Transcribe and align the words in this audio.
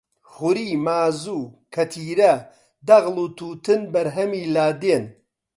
خوری، 0.31 0.69
مازوو، 0.85 1.51
کەتیرە، 1.73 2.33
دەغڵ 2.87 3.15
و 3.23 3.27
تووتن 3.37 3.81
بەرهەمی 3.93 4.45
لادێن 4.55 5.03